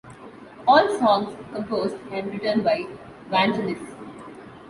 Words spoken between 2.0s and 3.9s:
and written by Vangelis.